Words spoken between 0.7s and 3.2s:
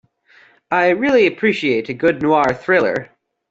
I really appreciate a good noir thriller.